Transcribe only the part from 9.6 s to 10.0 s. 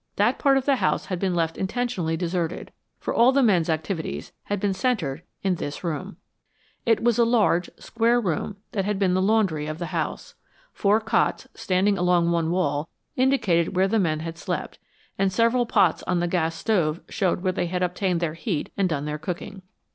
of the